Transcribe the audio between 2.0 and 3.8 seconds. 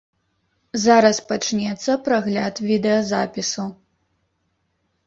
прагляд відэазапісу.